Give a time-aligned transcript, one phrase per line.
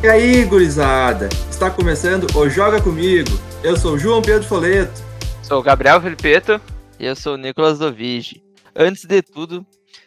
[0.00, 1.28] E aí, gurizada?
[1.50, 3.30] Está começando o Joga Comigo.
[3.64, 5.02] Eu sou o João Pedro Foleto.
[5.42, 6.60] Sou o Gabriel Felipeto.
[7.00, 8.40] E eu sou o Nicolas Dovigi.
[8.76, 9.66] Antes de tudo,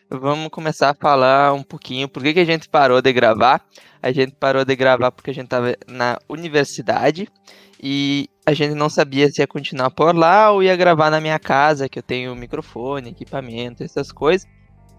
[0.09, 3.61] vamos começar a falar um pouquinho por que, que a gente parou de gravar.
[4.01, 7.27] A gente parou de gravar porque a gente estava na universidade
[7.83, 11.37] e a gente não sabia se ia continuar por lá ou ia gravar na minha
[11.37, 14.47] casa, que eu tenho microfone, equipamento, essas coisas.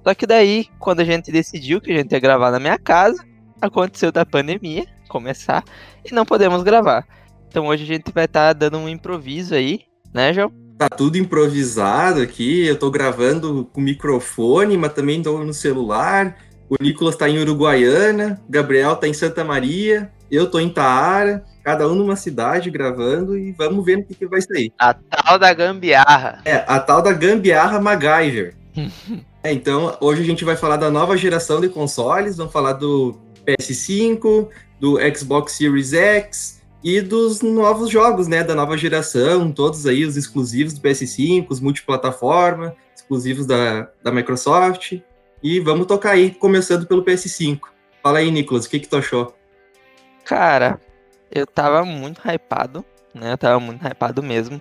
[0.06, 3.31] Só que daí, quando a gente decidiu que a gente ia gravar na minha casa,
[3.62, 5.62] aconteceu da pandemia começar
[6.04, 7.06] e não podemos gravar.
[7.48, 10.50] Então hoje a gente vai estar tá dando um improviso aí, né, João?
[10.78, 12.66] Tá tudo improvisado aqui.
[12.66, 16.36] Eu tô gravando com microfone, mas também tô no celular.
[16.68, 21.86] O Nicolas tá em Uruguaiana, Gabriel tá em Santa Maria, eu tô em Taara, cada
[21.86, 24.72] um numa cidade gravando e vamos ver o que, que vai sair.
[24.78, 26.40] A tal da gambiarra.
[26.46, 28.54] É, a tal da gambiarra MacGyver.
[29.44, 33.20] é, então, hoje a gente vai falar da nova geração de consoles, vamos falar do
[33.46, 34.48] PS5,
[34.80, 40.16] do Xbox Series X e dos novos jogos, né, da nova geração, todos aí os
[40.16, 45.00] exclusivos do PS5, os multiplataforma, exclusivos da, da Microsoft.
[45.42, 47.60] E vamos tocar aí, começando pelo PS5.
[48.02, 49.34] Fala aí, Nicolas, o que que tu achou?
[50.24, 50.80] Cara,
[51.30, 53.32] eu tava muito hypado, né?
[53.32, 54.60] Eu tava muito hypado mesmo.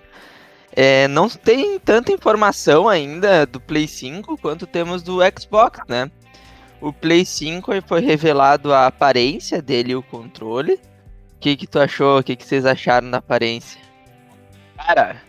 [0.74, 6.10] É, não tem tanta informação ainda do Play 5 quanto temos do Xbox, né?
[6.82, 10.72] O Play 5 foi revelado a aparência dele e o controle.
[10.72, 12.18] O que, que tu achou?
[12.18, 13.80] O que, que vocês acharam da aparência?
[14.76, 15.22] Cara,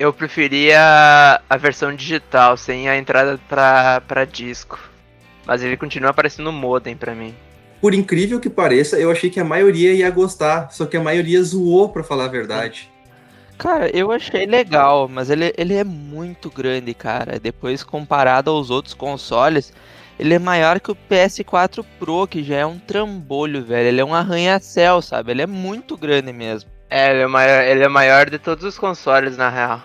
[0.00, 0.80] eu preferia
[1.48, 4.80] a versão digital, sem a entrada pra, pra disco.
[5.44, 7.34] Mas ele continua aparecendo modem pra mim.
[7.82, 11.42] Por incrível que pareça, eu achei que a maioria ia gostar, só que a maioria
[11.42, 12.90] zoou, pra falar a verdade.
[13.58, 17.38] Cara, eu achei legal, mas ele, ele é muito grande, cara.
[17.38, 19.70] Depois, comparado aos outros consoles,
[20.18, 23.88] ele é maior que o PS4 Pro, que já é um trambolho, velho.
[23.88, 25.32] Ele é um arranha-céu, sabe?
[25.32, 26.70] Ele é muito grande mesmo.
[26.88, 29.82] É, ele é, maior, ele é maior de todos os consoles, na real.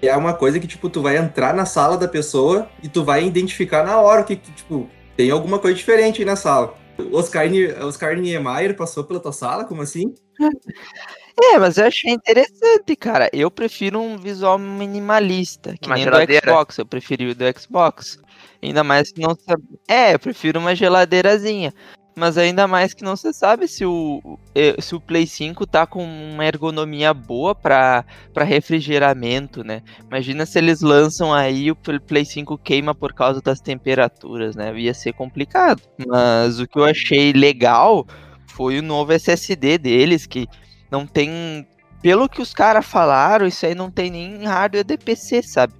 [0.00, 3.24] É uma coisa que, tipo, tu vai entrar na sala da pessoa e tu vai
[3.24, 6.74] identificar na hora que, tipo, tem alguma coisa diferente aí na sala.
[7.12, 7.44] Oscar,
[7.82, 9.64] Oscar Niemeyer passou pela tua sala?
[9.64, 10.14] Como assim?
[11.40, 13.28] É, mas eu achei interessante, cara.
[13.32, 16.46] Eu prefiro um visual minimalista, que uma nem geladeira.
[16.46, 16.78] do Xbox.
[16.78, 18.18] Eu preferi o do Xbox.
[18.62, 19.62] Ainda mais que não sabe.
[19.88, 21.72] É, eu prefiro uma geladeirazinha.
[22.14, 24.38] Mas ainda mais que não se sabe se o,
[24.80, 28.04] se o Play 5 tá com uma ergonomia boa para
[28.36, 29.82] refrigeramento, né?
[30.06, 34.78] Imagina se eles lançam aí o Play 5 queima por causa das temperaturas, né?
[34.78, 35.80] Ia ser complicado.
[36.06, 38.06] Mas o que eu achei legal
[38.48, 40.46] foi o novo SSD deles, que
[40.92, 41.66] não tem.
[42.00, 45.72] Pelo que os caras falaram, isso aí não tem nem hardware de PC, sabe?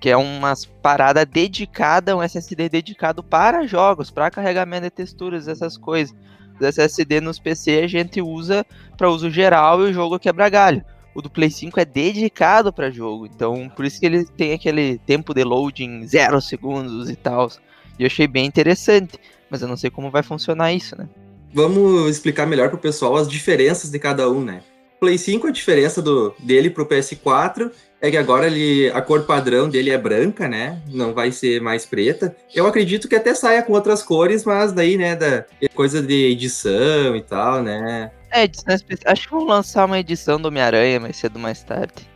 [0.00, 5.76] que é umas parada dedicada, um SSD dedicado para jogos, para carregamento de texturas, essas
[5.76, 6.16] coisas.
[6.58, 8.64] Os SSD nos PC a gente usa
[8.96, 10.82] para uso geral e o jogo quebra galho.
[11.14, 14.96] O do Play 5 é dedicado para jogo, então por isso que ele tem aquele
[14.98, 17.50] tempo de loading zero segundos e tal.
[17.98, 19.18] E eu achei bem interessante,
[19.50, 21.06] mas eu não sei como vai funcionar isso, né?
[21.52, 24.62] Vamos explicar melhor para o pessoal as diferenças de cada um, né?
[25.00, 29.68] Play 5, a diferença do, dele pro PS4 é que agora ele, a cor padrão
[29.68, 30.80] dele é branca, né?
[30.88, 32.34] Não vai ser mais preta.
[32.54, 35.44] Eu acredito que até saia com outras cores, mas daí, né, da
[35.74, 38.10] coisa de edição e tal, né?
[38.30, 39.12] É, edição especial.
[39.12, 42.08] Acho que vão lançar uma edição do Homem-Aranha mais cedo ou mais tarde.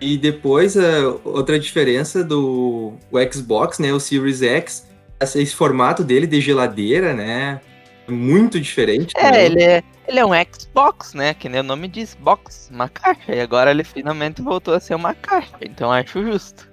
[0.00, 2.92] E depois, a outra diferença do
[3.32, 4.86] Xbox, né, o Series X,
[5.20, 7.60] esse formato dele de geladeira, né?
[8.08, 9.12] Muito diferente.
[9.16, 11.34] É, ele é ele é um Xbox, né?
[11.34, 13.34] Que nem o nome diz, box, uma caixa.
[13.34, 15.54] E agora ele finalmente voltou a ser uma caixa.
[15.60, 16.66] Então acho justo.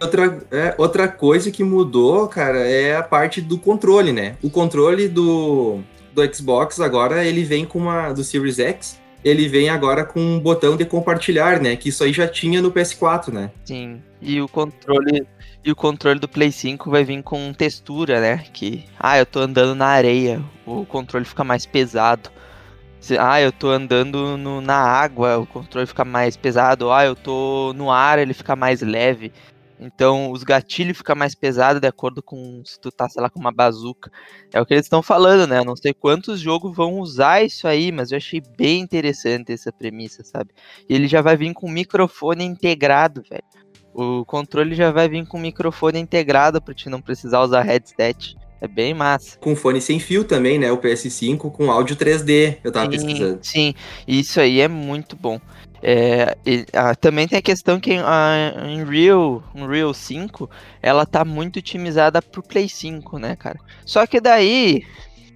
[0.00, 4.36] Outra, é, outra coisa que mudou, cara, é a parte do controle, né?
[4.40, 5.80] O controle do,
[6.14, 8.12] do Xbox agora ele vem com uma.
[8.12, 11.74] do Series X, ele vem agora com um botão de compartilhar, né?
[11.74, 13.50] Que isso aí já tinha no PS4, né?
[13.64, 14.00] Sim.
[14.22, 15.26] E o controle.
[15.64, 18.38] E o controle do Play 5 vai vir com textura, né?
[18.52, 18.84] Que.
[18.98, 20.42] Ah, eu tô andando na areia.
[20.64, 22.30] O controle fica mais pesado
[23.18, 26.92] ah, eu tô andando no, na água, o controle fica mais pesado.
[26.92, 29.32] Ah, eu tô no ar, ele fica mais leve.
[29.82, 33.40] Então, os gatilhos ficam mais pesados de acordo com se tu tá, sei lá, com
[33.40, 34.12] uma bazuca.
[34.52, 35.58] É o que eles estão falando, né?
[35.58, 39.72] Eu não sei quantos jogos vão usar isso aí, mas eu achei bem interessante essa
[39.72, 40.50] premissa, sabe?
[40.86, 43.42] E ele já vai vir com microfone integrado, velho.
[43.94, 48.36] O controle já vai vir com microfone integrado para te não precisar usar headset.
[48.60, 49.38] É bem massa.
[49.38, 50.70] Com fone sem fio também, né?
[50.70, 53.38] O PS5 com áudio 3D, eu tava sim, pesquisando.
[53.42, 53.74] Sim,
[54.06, 55.40] isso aí é muito bom.
[55.82, 60.48] É, e, ah, também tem a questão que a Unreal, Unreal 5,
[60.82, 63.58] ela tá muito otimizada pro Play 5, né, cara?
[63.86, 64.84] Só que daí,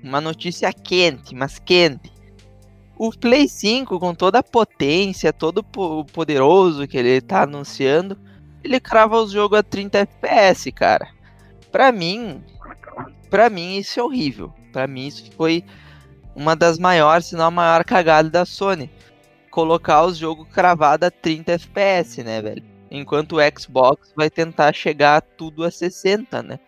[0.02, 2.12] uma notícia quente, mas quente.
[2.96, 8.18] O Play 5, com toda a potência, todo o poderoso que ele tá anunciando,
[8.64, 11.08] ele crava os jogos a 30 FPS, cara.
[11.70, 12.42] Pra mim,
[13.28, 14.52] pra mim isso é horrível.
[14.72, 15.62] Pra mim isso foi
[16.34, 18.90] uma das maiores, se não a maior cagada da Sony.
[19.50, 22.64] Colocar os jogos cravados a 30 FPS, né, velho?
[22.90, 26.58] Enquanto o Xbox vai tentar chegar tudo a 60, né?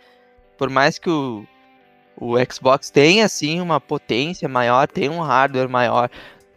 [0.59, 1.47] Por mais que o,
[2.17, 6.11] o Xbox tenha, assim, uma potência maior, tem um hardware maior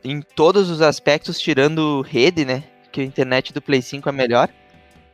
[0.04, 2.64] em todos os aspectos, tirando rede, né?
[2.92, 4.50] Que a internet do Play 5 é melhor.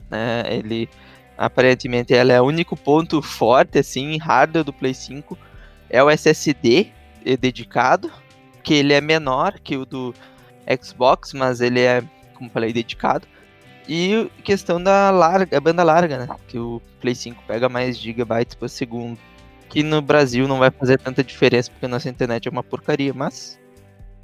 [0.10, 0.44] Né?
[0.48, 0.90] Ele,
[1.38, 5.38] aparentemente, ela é o único ponto forte, assim, hardware do Play 5.
[5.90, 6.92] É o SSD
[7.40, 8.12] dedicado,
[8.63, 10.13] que ele é menor que o do
[10.81, 12.04] Xbox, mas ele é,
[12.34, 13.28] como falei, dedicado.
[13.88, 16.36] E questão da larga, banda larga, né?
[16.48, 19.18] Que o Play 5 pega mais gigabytes por segundo.
[19.69, 23.60] Que no Brasil não vai fazer tanta diferença porque nossa internet é uma porcaria, mas.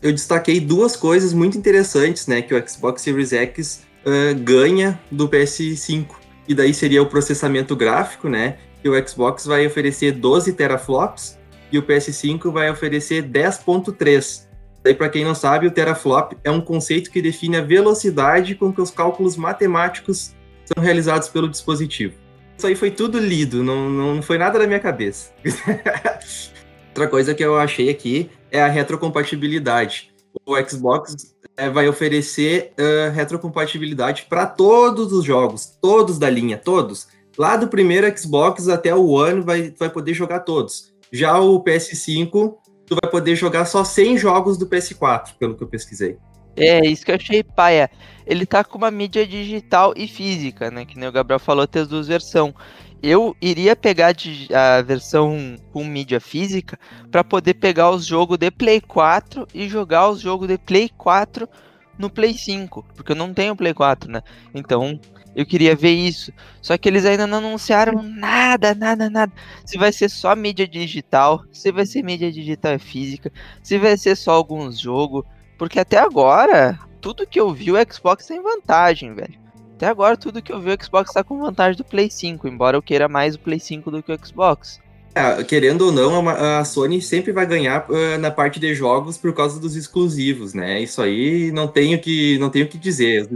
[0.02, 2.42] Eu destaquei duas coisas muito interessantes, né?
[2.42, 6.08] Que o Xbox Series X uh, ganha do PS5.
[6.48, 8.58] E daí seria o processamento gráfico, né?
[8.82, 11.40] Que o Xbox vai oferecer 12 teraflops
[11.72, 14.48] e o PS5 vai oferecer 10.3.
[14.84, 18.74] Daí, para quem não sabe, o teraflop é um conceito que define a velocidade com
[18.74, 22.16] que os cálculos matemáticos são realizados pelo dispositivo.
[22.58, 25.32] Isso aí foi tudo lido, não, não foi nada da minha cabeça.
[26.90, 30.12] Outra coisa que eu achei aqui é a retrocompatibilidade.
[30.46, 37.08] O Xbox é, vai oferecer uh, retrocompatibilidade para todos os jogos, todos da linha, todos.
[37.38, 40.92] Lá do primeiro Xbox até o One vai, vai poder jogar todos.
[41.14, 42.56] Já o PS5
[42.88, 46.18] tu vai poder jogar só 100 jogos do PS4, pelo que eu pesquisei.
[46.58, 47.92] É, isso que eu achei paia.
[48.26, 50.84] Ele tá com uma mídia digital e física, né?
[50.84, 52.54] Que nem o Gabriel falou, tem as duas versões.
[53.04, 54.14] Eu iria pegar
[54.54, 60.10] a versão com mídia física para poder pegar os jogos de Play 4 e jogar
[60.10, 61.50] os jogos de Play 4
[61.98, 64.22] no Play 5, porque eu não tenho Play 4, né?
[64.54, 65.00] Então,
[65.36, 66.32] eu queria ver isso.
[66.62, 69.32] Só que eles ainda não anunciaram nada, nada, nada.
[69.66, 73.32] Se vai ser só mídia digital, se vai ser mídia digital física,
[73.64, 75.24] se vai ser só alguns jogos.
[75.58, 79.40] Porque até agora, tudo que eu vi, o Xbox tem vantagem, velho.
[79.82, 82.78] Até agora, tudo que eu vi, o Xbox tá com vantagem do Play 5, embora
[82.78, 84.80] eu queira mais o Play 5 do que o Xbox.
[85.16, 89.34] É, querendo ou não, a Sony sempre vai ganhar uh, na parte de jogos por
[89.34, 90.80] causa dos exclusivos, né?
[90.80, 93.28] Isso aí não tenho que não tenho que dizer,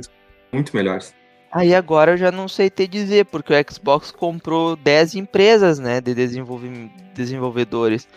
[0.54, 1.16] muito melhores.
[1.52, 6.00] Aí agora eu já não sei te dizer, porque o Xbox comprou 10 empresas, né,
[6.00, 6.14] de
[7.16, 8.08] desenvolvedores.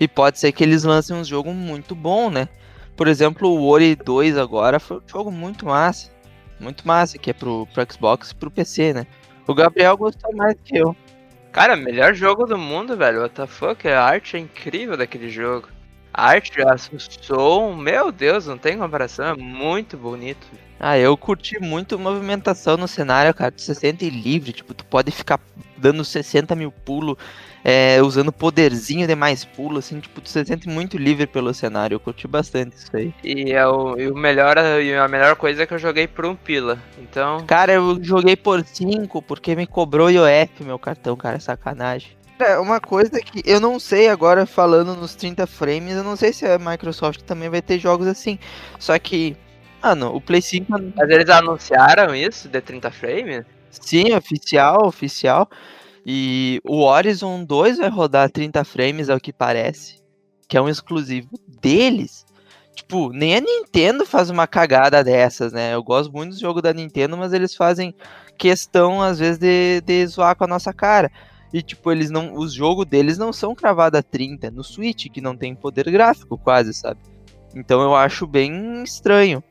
[0.00, 2.48] E pode ser que eles lancem um jogo muito bom, né?
[2.96, 6.15] Por exemplo, o Ori 2 agora foi um jogo muito massa.
[6.58, 9.06] Muito massa, que é pro, pro Xbox e pro PC, né?
[9.46, 10.96] O Gabriel gostou mais que eu.
[11.52, 13.22] Cara, melhor jogo do mundo, velho.
[13.22, 13.92] What the?
[13.92, 15.68] A arte é incrível daquele jogo.
[16.16, 19.26] Arte, o som, meu Deus, não tem comparação.
[19.26, 20.46] É muito bonito.
[20.80, 23.52] Ah, eu curti muito movimentação no cenário, cara.
[23.52, 25.38] Tu se sente livre, tipo, tu pode ficar
[25.76, 27.16] dando 60 mil pulos,
[27.62, 31.96] é, usando poderzinho de mais pulo, assim, tipo, tu se sente muito livre pelo cenário.
[31.96, 33.12] Eu curti bastante isso aí.
[33.22, 36.24] E, é o, e o melhor, e a melhor coisa é que eu joguei por
[36.24, 36.78] um pila.
[36.98, 37.44] Então.
[37.46, 42.16] Cara, eu joguei por 5 porque me cobrou IOF meu cartão, cara, sacanagem.
[42.38, 46.32] É, uma coisa que eu não sei agora, falando nos 30 frames, eu não sei
[46.32, 48.38] se a Microsoft também vai ter jogos assim.
[48.78, 49.36] Só que
[49.86, 50.66] Mano, o Play 5.
[50.96, 53.44] Mas eles anunciaram isso de 30 frames?
[53.70, 55.48] Sim, oficial, oficial.
[56.04, 60.02] E o Horizon 2 vai rodar 30 frames, ao que parece.
[60.48, 61.28] Que é um exclusivo
[61.60, 62.26] deles.
[62.74, 65.74] Tipo, nem a Nintendo faz uma cagada dessas, né?
[65.74, 67.94] Eu gosto muito do jogo da Nintendo, mas eles fazem
[68.36, 71.12] questão, às vezes, de, de zoar com a nossa cara.
[71.52, 72.34] E, tipo, eles não.
[72.34, 76.36] Os jogos deles não são cravados a 30 no Switch, que não tem poder gráfico,
[76.36, 77.00] quase, sabe?
[77.54, 79.42] Então eu acho bem estranho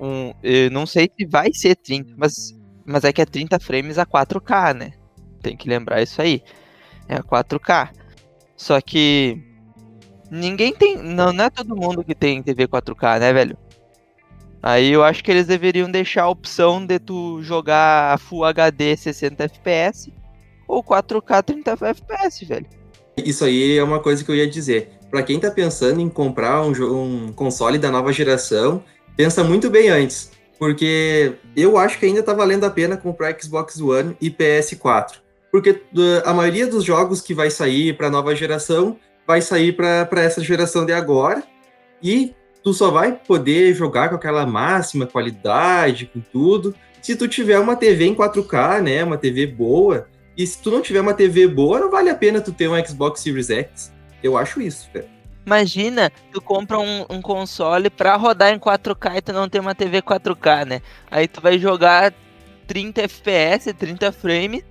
[0.00, 0.32] um.
[0.42, 4.06] Eu não sei se vai ser 30, mas, mas é que é 30 frames a
[4.06, 4.92] 4K, né?
[5.42, 6.42] Tem que lembrar isso aí.
[7.08, 7.90] É a 4K.
[8.56, 9.42] Só que.
[10.30, 10.96] Ninguém tem.
[10.98, 13.56] Não, não é todo mundo que tem TV 4K, né, velho?
[14.62, 19.44] Aí eu acho que eles deveriam deixar a opção de tu jogar Full HD 60
[19.44, 20.12] FPS
[20.68, 22.66] ou 4K 30 FPS, velho.
[23.16, 24.90] Isso aí é uma coisa que eu ia dizer.
[25.10, 28.84] Para quem tá pensando em comprar um, um console da nova geração,
[29.16, 33.80] pensa muito bem antes, porque eu acho que ainda tá valendo a pena comprar Xbox
[33.80, 35.16] One e PS4,
[35.50, 35.82] porque
[36.24, 40.84] a maioria dos jogos que vai sair para nova geração vai sair para essa geração
[40.84, 41.42] de agora
[42.02, 47.58] e tu só vai poder jogar com aquela máxima qualidade, com tudo, se tu tiver
[47.58, 50.06] uma TV em 4K, né, uma TV boa.
[50.38, 52.86] E se tu não tiver uma TV boa, não vale a pena tu ter um
[52.86, 53.92] Xbox Series X.
[54.22, 55.04] Eu acho isso, cara.
[55.44, 59.74] Imagina, tu compra um, um, console pra rodar em 4K e tu não tem uma
[59.74, 60.82] TV 4K, né?
[61.10, 62.14] Aí tu vai jogar
[62.68, 64.62] 30 FPS, 30 frames,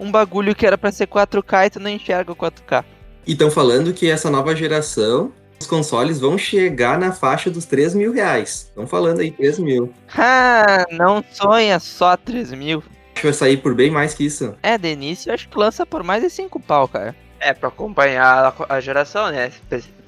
[0.00, 2.84] um bagulho que era pra ser 4K e tu não enxerga o 4K.
[3.24, 7.94] E estão falando que essa nova geração, os consoles vão chegar na faixa dos 3
[7.94, 8.66] mil reais.
[8.70, 9.92] Estão falando aí 3 mil.
[10.18, 12.82] Ah, não sonha só 3 mil.
[13.22, 14.52] Que vai sair por bem mais que isso.
[14.64, 17.14] É, de início acho que lança por mais de 5 pau, cara.
[17.38, 19.52] É, pra acompanhar a, geração, né?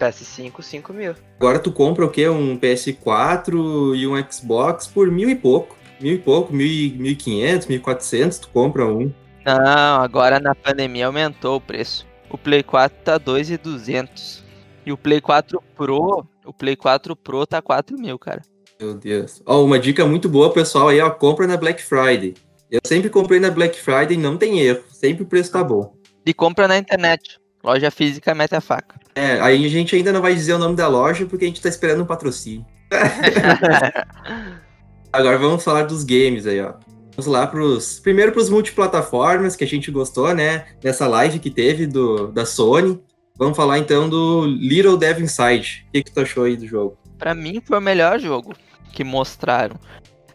[0.01, 1.15] PS5, 5 mil.
[1.39, 2.29] Agora tu compra o quê?
[2.29, 5.77] Um PS4 e um Xbox por mil e pouco.
[6.01, 9.13] Mil e pouco, mil e quinhentos, mil e quatrocentos, tu compra um.
[9.47, 12.05] Não, agora na pandemia aumentou o preço.
[12.29, 14.43] O Play 4 tá 2,200.
[14.85, 18.43] E o Play 4 Pro, o Play 4 Pro tá 4 mil, cara.
[18.81, 19.41] Meu Deus.
[19.47, 22.35] Ó, uma dica muito boa, pessoal, aí, ó, compra na Black Friday.
[22.71, 24.83] Eu sempre comprei na Black Friday não tem erro.
[24.91, 25.95] Sempre o preço tá bom.
[26.27, 27.39] E compra na internet.
[27.63, 28.99] Loja física mete a faca.
[29.15, 31.63] É, aí a gente ainda não vai dizer o nome da loja porque a gente
[31.63, 32.67] tá esperando um patrocínio.
[35.13, 36.75] Agora vamos falar dos games aí, ó.
[37.17, 38.01] Vamos lá pros.
[38.01, 40.67] Primeiro pros multiplataformas que a gente gostou, né?
[40.83, 43.01] Nessa live que teve do, da Sony.
[43.37, 45.87] Vamos falar então do Little Dev Inside.
[45.89, 46.99] O que, que tu achou aí do jogo?
[47.19, 48.55] Pra mim foi o melhor jogo
[48.93, 49.77] que mostraram.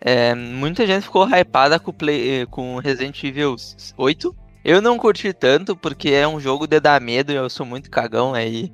[0.01, 3.55] É, muita gente ficou hypada com, Play, com Resident Evil
[3.97, 7.65] 8 eu não curti tanto porque é um jogo de dar medo e eu sou
[7.65, 8.71] muito cagão aí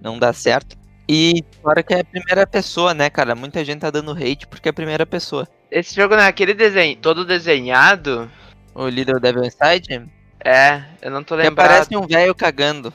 [0.00, 0.76] não dá certo.
[1.08, 3.34] E fora que é a primeira pessoa, né, cara?
[3.34, 5.46] Muita gente tá dando hate porque é a primeira pessoa.
[5.70, 8.30] Esse jogo não é aquele desenho todo desenhado?
[8.74, 10.08] O Little Devil Inside?
[10.44, 11.56] É, eu não tô lembrando.
[11.56, 12.92] parece um velho cagando.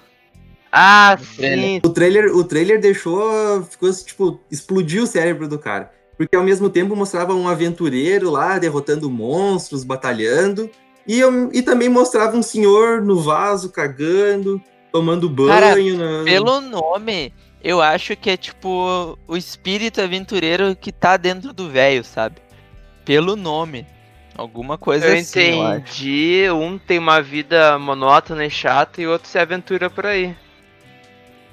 [0.72, 1.82] Ah, o sim.
[1.84, 5.92] O trailer, o trailer deixou, ficou tipo, explodiu o cérebro do cara.
[6.20, 10.70] Porque ao mesmo tempo mostrava um aventureiro lá derrotando monstros, batalhando,
[11.08, 14.62] e, eu, e também mostrava um senhor no vaso cagando,
[14.92, 15.48] tomando banho.
[15.48, 16.26] Cara, na...
[16.26, 17.34] Pelo nome,
[17.64, 22.36] eu acho que é tipo o espírito aventureiro que tá dentro do velho, sabe?
[23.06, 23.88] Pelo nome.
[24.36, 25.40] Alguma coisa eu assim.
[25.40, 26.44] Eu entendi.
[26.52, 30.36] Um tem uma vida monótona e chata e outro se aventura por aí.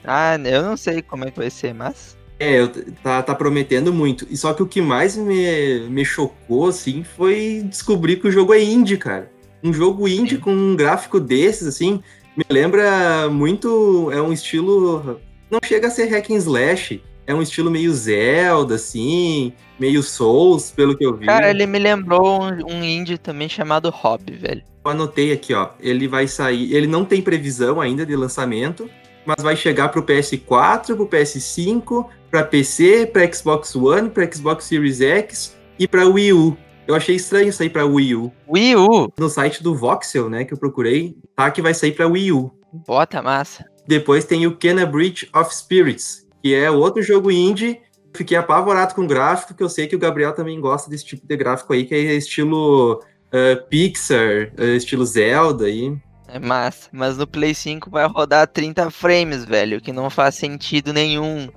[0.05, 2.16] Ah, eu não sei como é que vai ser, mas.
[2.39, 2.69] É, eu,
[3.03, 4.27] tá, tá prometendo muito.
[4.31, 8.53] E só que o que mais me, me chocou, assim, foi descobrir que o jogo
[8.53, 9.31] é indie, cara.
[9.63, 12.03] Um jogo indie com um gráfico desses, assim,
[12.37, 14.11] me lembra muito.
[14.13, 15.21] É um estilo.
[15.51, 17.03] Não chega a ser hack and slash.
[17.27, 21.27] É um estilo meio Zelda, assim, meio Souls, pelo que eu vi.
[21.27, 24.63] Cara, ele me lembrou um, um indie também chamado Hobby, velho.
[24.85, 25.71] Eu anotei aqui, ó.
[25.81, 26.73] Ele vai sair.
[26.73, 28.89] Ele não tem previsão ainda de lançamento,
[29.27, 35.01] mas vai chegar pro PS4, pro PS5, para PC, para Xbox One, para Xbox Series
[35.01, 36.57] X e para Wii U.
[36.87, 38.33] Eu achei estranho sair pra Wii U.
[38.49, 39.13] Wii U?
[39.19, 42.53] No site do Voxel, né, que eu procurei, tá que vai sair pra Wii U.
[42.87, 43.65] Bota massa.
[43.87, 47.81] Depois tem o Kena Bridge of Spirits, que é outro jogo indie.
[48.15, 51.27] Fiquei apavorado com o gráfico, que eu sei que o Gabriel também gosta desse tipo
[51.27, 55.97] de gráfico aí, que é estilo uh, Pixar, uh, estilo Zelda aí.
[56.29, 60.93] É massa, mas no Play 5 vai rodar 30 frames, velho, que não faz sentido
[60.93, 61.49] nenhum,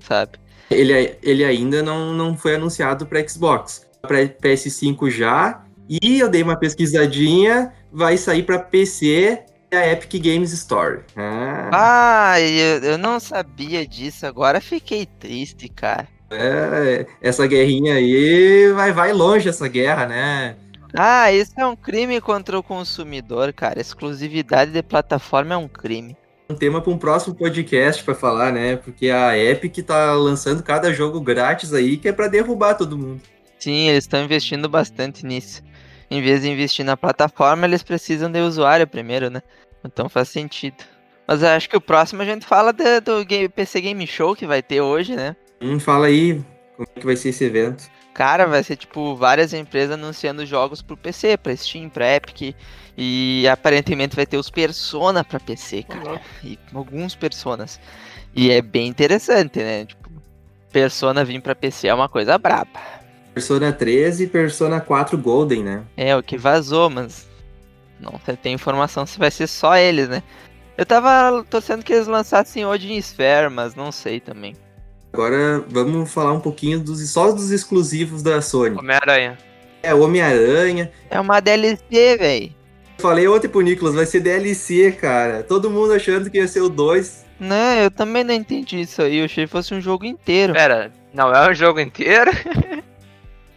[0.00, 0.38] sabe?
[0.70, 5.62] Ele, ele ainda não, não foi anunciado para Xbox para PS5 já.
[5.88, 9.38] E eu dei uma pesquisadinha, vai sair para PC
[9.70, 11.00] e a Epic Games Store.
[11.16, 16.08] Ah, ah eu, eu não sabia disso, agora fiquei triste, cara.
[16.28, 20.56] É, essa guerrinha aí vai, vai longe essa guerra, né?
[20.98, 23.80] Ah, isso é um crime contra o consumidor, cara.
[23.80, 26.16] Exclusividade de plataforma é um crime.
[26.48, 28.76] Um tema para um próximo podcast para falar, né?
[28.76, 33.20] Porque a Epic tá lançando cada jogo grátis aí que é para derrubar todo mundo.
[33.58, 35.62] Sim, eles estão investindo bastante nisso.
[36.10, 39.42] Em vez de investir na plataforma, eles precisam de usuário primeiro, né?
[39.84, 40.76] Então faz sentido.
[41.28, 44.62] Mas acho que o próximo a gente fala do game, PC Game Show que vai
[44.62, 45.36] ter hoje, né?
[45.60, 46.40] Hum, fala aí
[46.76, 47.90] como é que vai ser esse evento.
[48.16, 52.56] Cara, vai ser tipo várias empresas anunciando jogos pro PC, pra Steam, pra Epic.
[52.96, 56.12] E aparentemente vai ter os Persona pra PC, cara.
[56.12, 56.18] Uhum.
[56.42, 57.78] E alguns Personas.
[58.34, 59.84] E é bem interessante, né?
[59.84, 60.10] Tipo,
[60.72, 62.80] Persona vir pra PC é uma coisa braba.
[63.34, 65.84] Persona 13 e Persona 4 Golden, né?
[65.94, 67.28] É, o que vazou, mas
[68.00, 70.22] não tem informação se vai ser só eles, né?
[70.74, 74.56] Eu tava torcendo que eles lançassem Odin Sphere, mas não sei também.
[75.12, 78.76] Agora vamos falar um pouquinho dos só dos exclusivos da Sony.
[78.78, 79.38] Homem-Aranha.
[79.82, 80.90] É, Homem-Aranha.
[81.08, 82.54] É uma DLC, velho.
[82.98, 85.42] Falei ontem pro Nicolas, vai ser DLC, cara.
[85.42, 87.26] Todo mundo achando que ia ser o 2.
[87.38, 89.18] Não, eu também não entendi isso aí.
[89.18, 90.54] Eu achei que fosse um jogo inteiro.
[90.54, 92.30] Pera, não é um jogo inteiro?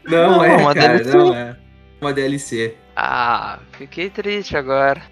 [0.01, 1.17] Não, não é, uma cara, DLC.
[1.17, 1.55] não é.
[2.01, 2.73] Uma DLC.
[2.95, 5.03] Ah, fiquei triste agora.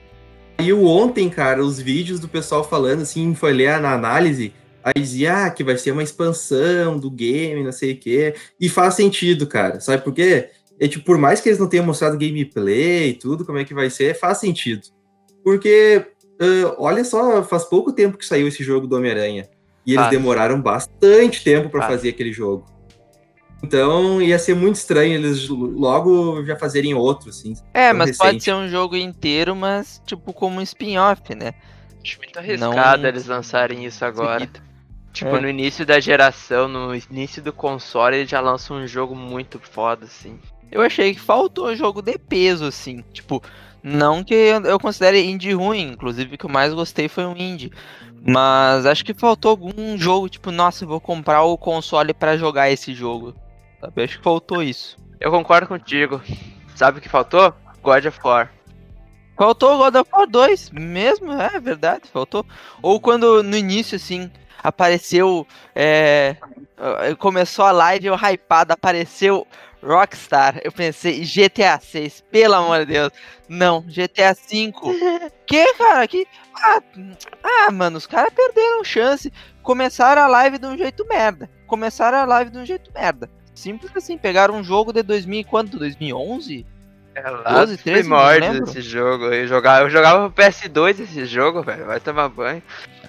[0.58, 4.54] E o ontem, cara, os vídeos do pessoal falando, assim, foi ler na análise,
[4.88, 8.36] Aí dizia ah, que vai ser uma expansão do game, não sei o quê.
[8.58, 9.82] E faz sentido, cara.
[9.82, 10.50] Sabe por quê?
[10.80, 13.74] É, tipo, por mais que eles não tenham mostrado gameplay e tudo, como é que
[13.74, 14.84] vai ser, faz sentido.
[15.44, 16.06] Porque,
[16.42, 19.50] uh, olha só, faz pouco tempo que saiu esse jogo do Homem-Aranha.
[19.86, 20.10] E eles ah.
[20.10, 21.88] demoraram bastante tempo para ah.
[21.90, 22.66] fazer aquele jogo.
[23.62, 27.56] Então ia ser muito estranho eles logo já fazerem outro, assim.
[27.74, 28.26] É, mas recente.
[28.26, 31.54] pode ser um jogo inteiro, mas tipo como um spin-off, né?
[32.02, 33.10] Acho muito arriscado Não...
[33.10, 34.42] eles lançarem isso agora.
[34.42, 34.67] Seguido.
[35.18, 35.42] Tipo, é.
[35.42, 40.06] no início da geração, no início do console, ele já lança um jogo muito foda,
[40.06, 40.40] assim.
[40.72, 43.04] Eu achei que faltou um jogo de peso, assim.
[43.12, 43.42] Tipo,
[43.82, 47.72] não que eu considere indie ruim, inclusive o que eu mais gostei foi um indie.
[48.24, 52.70] Mas acho que faltou algum jogo, tipo, nossa, eu vou comprar o console para jogar
[52.70, 53.34] esse jogo.
[53.82, 54.04] Sabe?
[54.04, 55.00] Acho que faltou isso.
[55.20, 56.22] Eu concordo contigo.
[56.76, 57.52] Sabe o que faltou?
[57.82, 58.52] God of War.
[59.36, 62.46] Faltou God of War 2, mesmo, é verdade, faltou.
[62.84, 64.30] Ou quando no início, assim,
[64.64, 65.46] apareceu.
[65.76, 66.36] É,
[67.18, 69.48] começou a live, eu hypado, apareceu
[69.82, 70.60] Rockstar.
[70.64, 73.12] Eu pensei, GTA 6, pelo amor de Deus.
[73.48, 74.94] Não, GTA 5.
[75.46, 76.08] que, cara?
[76.08, 76.28] Que.
[76.56, 76.82] Ah,
[77.44, 79.32] ah, mano, os caras perderam chance.
[79.62, 81.50] Começaram a live de um jeito merda.
[81.66, 83.30] Começaram a live de um jeito merda.
[83.54, 85.80] Simples assim, pegaram um jogo de 2000 quanto?
[85.80, 86.66] 2011?
[87.16, 89.26] É lá 12, 13, primórdios esse jogo.
[89.26, 91.88] Eu jogava, eu jogava pro PS2 esse jogo, velho.
[91.88, 92.62] Vai tomar banho.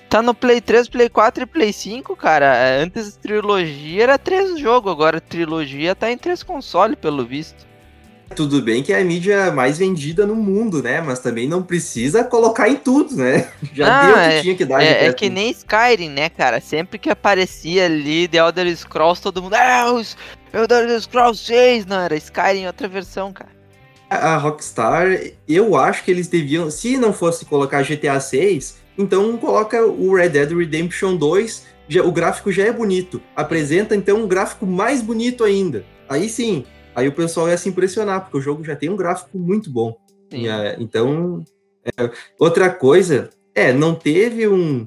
[0.09, 2.81] Tá no Play 3, Play 4 e Play 5, cara.
[2.83, 7.69] Antes trilogia era três jogos, agora trilogia tá em três consoles, pelo visto.
[8.35, 11.01] Tudo bem que é a mídia mais vendida no mundo, né?
[11.01, 13.49] Mas também não precisa colocar em tudo, né?
[13.73, 14.83] Já ah, deu o que é, tinha que dar.
[14.83, 16.61] É, é que nem Skyrim, né, cara?
[16.61, 19.55] Sempre que aparecia ali The Elder Scrolls, todo mundo.
[19.55, 20.17] Ah, os
[20.53, 21.87] Elder Scrolls 6!
[21.87, 23.51] Não, era Skyrim outra versão, cara.
[24.11, 25.07] A Rockstar,
[25.47, 30.31] eu acho que eles deviam, se não fosse colocar GTA 6, então coloca o Red
[30.31, 33.23] Dead Redemption 2, já, o gráfico já é bonito.
[33.37, 35.85] Apresenta então um gráfico mais bonito ainda.
[36.09, 39.39] Aí sim, aí o pessoal ia se impressionar, porque o jogo já tem um gráfico
[39.39, 39.97] muito bom.
[40.33, 41.45] E, é, então,
[41.85, 44.87] é, outra coisa, é, não teve um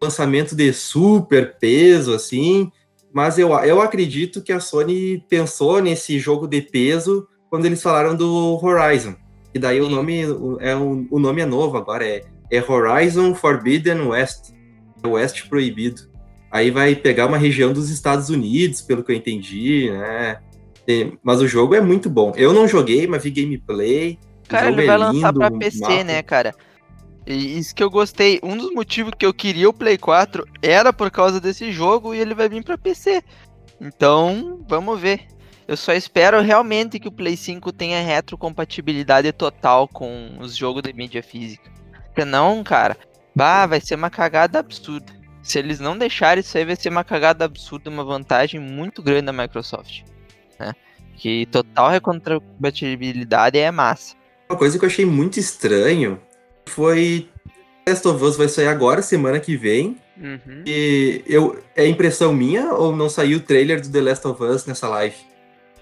[0.00, 2.70] lançamento de super peso assim,
[3.12, 8.14] mas eu, eu acredito que a Sony pensou nesse jogo de peso quando eles falaram
[8.14, 9.16] do Horizon.
[9.52, 9.86] E daí Sim.
[9.86, 10.20] o nome
[10.60, 14.50] é o nome é novo agora, é é Horizon Forbidden West,
[15.02, 16.08] é Oeste Proibido.
[16.50, 20.38] Aí vai pegar uma região dos Estados Unidos, pelo que eu entendi, né?
[21.22, 22.32] Mas o jogo é muito bom.
[22.34, 24.18] Eu não joguei, mas vi gameplay.
[24.48, 26.04] Cara, ele vai é lançar pra PC, mapa.
[26.04, 26.54] né, cara?
[27.26, 28.40] E isso que eu gostei.
[28.42, 32.18] Um dos motivos que eu queria o Play 4 era por causa desse jogo e
[32.18, 33.22] ele vai vir pra PC.
[33.78, 35.26] Então, vamos ver.
[35.68, 40.94] Eu só espero realmente que o Play 5 tenha retrocompatibilidade total com os jogos de
[40.94, 41.70] mídia física.
[42.24, 42.96] Não, cara.
[43.34, 45.12] Bah, vai ser uma cagada absurda.
[45.42, 49.26] Se eles não deixarem isso aí, vai ser uma cagada absurda, uma vantagem muito grande
[49.26, 50.02] da Microsoft.
[50.58, 50.74] Né?
[51.16, 54.14] Que total retrocompatibilidade é massa.
[54.48, 56.20] Uma coisa que eu achei muito estranho
[56.66, 57.28] foi
[57.88, 59.96] Last of Us vai sair agora, semana que vem.
[60.20, 60.64] Uhum.
[60.66, 64.66] E eu, é impressão minha ou não saiu o trailer do The Last of Us
[64.66, 65.16] nessa live?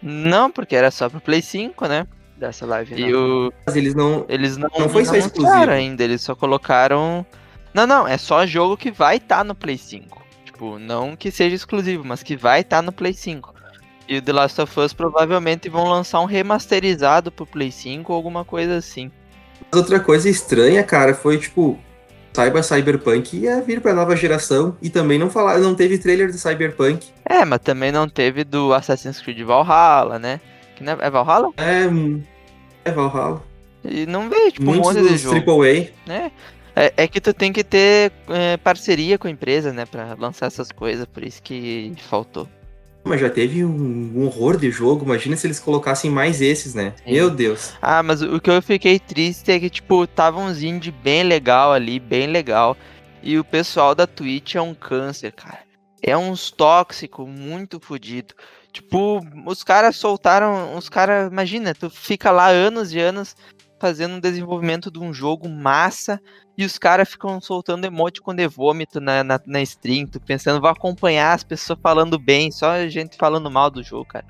[0.02, 2.06] Não, porque era só pro Play 5, né?
[2.36, 2.94] Dessa live.
[2.94, 3.52] E o...
[3.66, 4.24] Mas eles não.
[4.28, 7.24] Eles não, não foi não só exclusivo ainda, eles só colocaram.
[7.72, 10.24] Não, não, é só jogo que vai estar tá no Play 5.
[10.44, 13.54] Tipo, não que seja exclusivo, mas que vai estar tá no Play 5.
[14.08, 18.16] E o The Last of Us provavelmente vão lançar um remasterizado pro Play 5 ou
[18.16, 19.10] alguma coisa assim.
[19.70, 21.78] Mas outra coisa estranha, cara, foi tipo,
[22.32, 26.38] saiba Cyberpunk ia vir pra nova geração e também não falar, não teve trailer do
[26.38, 27.08] Cyberpunk.
[27.24, 30.40] É, mas também não teve do Assassin's Creed Valhalla, né?
[30.76, 31.52] Que não é, é Valhalla?
[31.56, 33.42] É, é Valhalla.
[33.84, 35.62] E não veio, tipo, Muitos um monte de jogo.
[35.62, 35.88] AAA.
[36.08, 36.30] É.
[36.78, 40.46] É, é que tu tem que ter é, parceria com a empresa, né, pra lançar
[40.46, 42.46] essas coisas, por isso que faltou.
[43.02, 46.92] Mas já teve um, um horror de jogo, imagina se eles colocassem mais esses, né?
[46.96, 47.12] Sim.
[47.12, 47.72] Meu Deus.
[47.80, 51.72] Ah, mas o que eu fiquei triste é que, tipo, tava uns indie bem legal
[51.72, 52.76] ali, bem legal.
[53.22, 55.60] E o pessoal da Twitch é um câncer, cara.
[56.02, 58.34] É uns tóxico muito fodido.
[58.76, 60.76] Tipo, os caras soltaram.
[60.76, 61.32] Os caras.
[61.32, 63.34] Imagina, tu fica lá anos e anos
[63.80, 66.20] fazendo um desenvolvimento de um jogo massa
[66.58, 70.60] e os caras ficam soltando emote com de vômito na, na, na stream, tu pensando,
[70.60, 74.26] vou acompanhar as pessoas falando bem, só a gente falando mal do jogo, cara.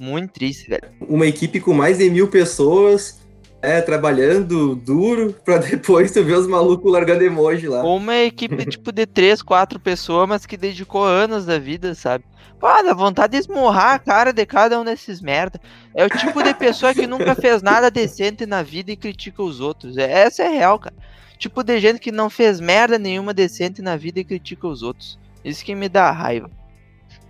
[0.00, 0.90] Muito triste, velho.
[1.06, 3.20] Uma equipe com mais de mil pessoas
[3.64, 7.82] é, trabalhando duro pra depois tu ver os malucos largando emoji lá.
[7.82, 12.24] Uma equipe tipo de três, quatro pessoas, mas que dedicou anos da vida, sabe?
[12.60, 15.60] Pô, dá vontade de esmurrar a cara de cada um desses merda.
[15.94, 19.60] É o tipo de pessoa que nunca fez nada decente na vida e critica os
[19.60, 19.96] outros.
[19.96, 20.96] É, essa é real, cara.
[21.38, 25.18] Tipo de gente que não fez merda nenhuma decente na vida e critica os outros.
[25.44, 26.50] Isso que me dá raiva.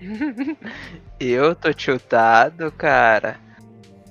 [1.18, 3.40] eu tô tiltado, cara.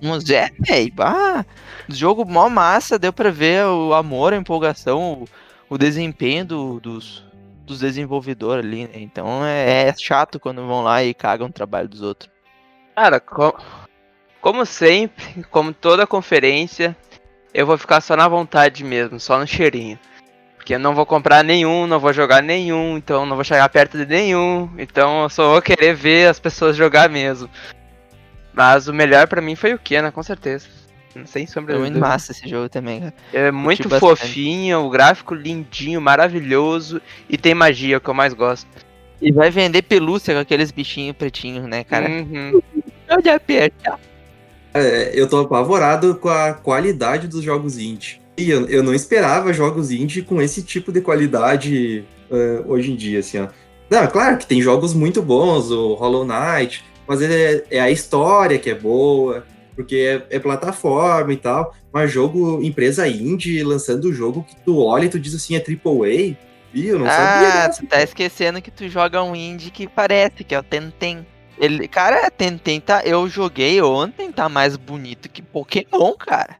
[0.04, 0.94] Mas é, velho.
[1.00, 1.46] Ah,
[1.88, 5.28] jogo mó massa, deu pra ver o amor, a empolgação, o,
[5.70, 7.24] o desempenho do, dos,
[7.66, 8.96] dos desenvolvedores ali, né?
[8.96, 12.30] Então é, é, chato quando vão lá e cagam o trabalho dos outros.
[12.94, 13.58] Cara, co
[14.42, 16.94] como sempre, como toda conferência,
[17.54, 19.98] eu vou ficar só na vontade mesmo, só no cheirinho.
[20.58, 23.98] Porque eu não vou comprar nenhum, não vou jogar nenhum, então não vou chegar perto
[23.98, 24.70] de nenhum.
[24.78, 27.50] Então eu só vou querer ver as pessoas jogar mesmo.
[28.54, 30.68] Mas o melhor para mim foi o Kena, com certeza.
[31.26, 31.98] Sem sombra de dúvida.
[31.98, 33.14] É muito massa esse jogo também, cara.
[33.32, 38.68] É muito fofinho, o gráfico lindinho, maravilhoso e tem magia, que eu mais gosto.
[39.22, 42.10] E vai vender pelúcia com aqueles bichinhos pretinhos, né, cara?
[42.10, 42.62] Uhum.
[43.10, 44.00] Onde aperta?
[44.74, 48.20] É, eu tô apavorado com a qualidade dos jogos indie.
[48.36, 52.96] E eu, eu não esperava jogos indie com esse tipo de qualidade uh, hoje em
[52.96, 53.48] dia, assim, ó.
[53.90, 58.60] Não, claro que tem jogos muito bons, o Hollow Knight, mas é, é a história
[58.60, 64.14] que é boa, porque é, é, plataforma e tal, mas jogo, empresa indie lançando o
[64.14, 66.38] jogo que tu olha e tu diz assim, é AAA,
[66.74, 67.64] e eu não ah, sabia.
[67.66, 71.26] Ah, tu tá esquecendo que tu joga um indie que parece, que é o Tentem.
[71.58, 76.58] Ele, cara, Tentem tá, eu joguei ontem, tá mais bonito que Pokémon, cara.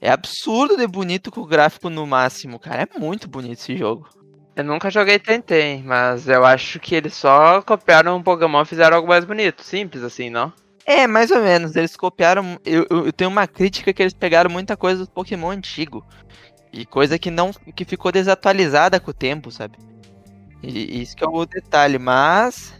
[0.00, 2.88] É absurdo de bonito com o gráfico no máximo, cara.
[2.92, 4.08] É muito bonito esse jogo.
[4.56, 8.96] Eu nunca joguei Tentem, mas eu acho que eles só copiaram um Pokémon e fizeram
[8.96, 9.62] algo mais bonito.
[9.62, 10.50] Simples assim, não?
[10.86, 11.76] É, mais ou menos.
[11.76, 12.58] Eles copiaram.
[12.64, 16.06] Eu, eu, eu tenho uma crítica que eles pegaram muita coisa do Pokémon antigo.
[16.72, 17.52] E coisa que não.
[17.52, 19.76] que ficou desatualizada com o tempo, sabe?
[20.62, 22.74] E isso que é o detalhe, mas.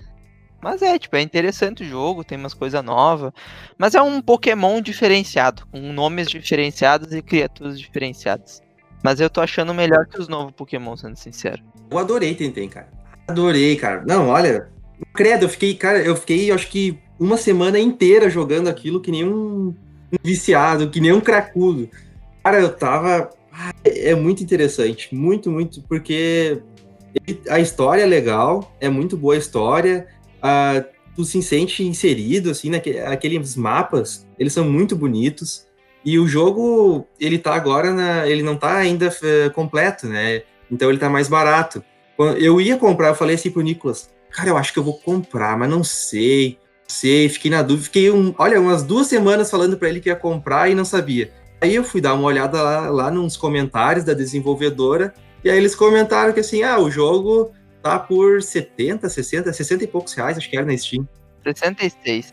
[0.63, 3.33] Mas é, tipo, é interessante o jogo, tem umas coisas novas.
[3.77, 8.63] Mas é um Pokémon diferenciado, com nomes diferenciados e criaturas diferenciadas.
[9.03, 11.63] Mas eu tô achando melhor que os novos Pokémon, sendo sincero.
[11.91, 12.89] Eu adorei Tentem, cara.
[13.29, 14.05] Adorei, cara.
[14.07, 14.69] Não, olha.
[15.15, 19.25] Credo, eu fiquei, cara, eu fiquei, acho que uma semana inteira jogando aquilo que nem
[19.25, 19.75] um,
[20.13, 21.89] um viciado, que nem um cracudo.
[22.43, 23.31] Cara, eu tava.
[23.85, 26.63] É muito interessante, muito, muito, porque
[27.49, 30.07] a história é legal, é muito boa a história,
[30.39, 35.66] uh, tu se sente inserido, assim, naqueles mapas, eles são muito bonitos,
[36.07, 40.89] e o jogo, ele tá agora, na, ele não tá ainda uh, completo, né, então
[40.89, 41.83] ele tá mais barato.
[42.39, 45.59] Eu ia comprar, eu falei assim pro Nicolas, cara, eu acho que eu vou comprar,
[45.59, 49.89] mas não sei, sei, fiquei na dúvida, fiquei, um, olha, umas duas semanas falando para
[49.89, 51.33] ele que ia comprar e não sabia.
[51.61, 55.75] Aí eu fui dar uma olhada lá, lá nos comentários da desenvolvedora, e aí eles
[55.75, 57.51] comentaram que assim, ah, o jogo
[57.83, 61.07] tá por 70, 60, 60 e poucos reais, acho que era na Steam.
[61.45, 62.33] 66.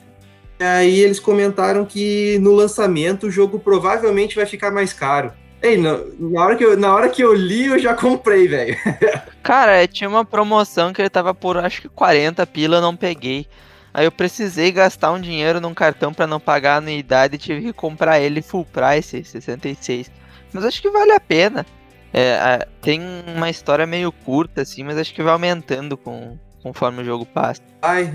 [0.64, 5.32] Aí eles comentaram que no lançamento o jogo provavelmente vai ficar mais caro.
[5.62, 8.78] Ei, na, na, hora que eu, na hora que eu li, eu já comprei, velho.
[9.42, 13.48] Cara, tinha uma promoção que ele tava por acho que 40 pila, não peguei.
[13.94, 17.62] Aí eu precisei gastar um dinheiro num cartão para não pagar a anuidade e tive
[17.62, 20.12] que comprar ele full price, 66.
[20.52, 21.66] Mas acho que vale a pena.
[22.14, 23.02] É, tem
[23.36, 27.62] uma história meio curta, assim, mas acho que vai aumentando com, conforme o jogo passa.
[27.82, 28.10] Ai.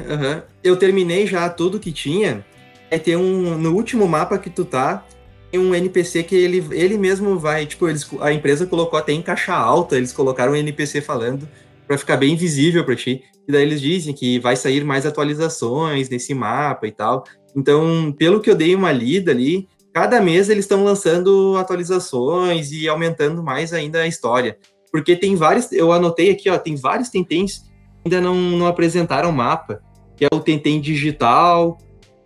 [0.65, 2.45] Eu terminei já tudo que tinha.
[2.91, 3.59] É ter um.
[3.59, 5.05] No último mapa que tu tá,
[5.53, 7.67] tem um NPC que ele, ele mesmo vai.
[7.67, 11.47] Tipo, eles, a empresa colocou até em caixa alta, eles colocaram um NPC falando
[11.87, 13.23] para ficar bem visível para ti.
[13.47, 17.25] E daí eles dizem que vai sair mais atualizações nesse mapa e tal.
[17.55, 22.89] Então, pelo que eu dei uma lida ali, cada mês eles estão lançando atualizações e
[22.89, 24.59] aumentando mais ainda a história.
[24.91, 27.68] Porque tem vários, eu anotei aqui, ó, tem vários Tentens
[28.05, 29.83] ainda não, não apresentaram mapa,
[30.17, 31.79] que é o Tentem Digital,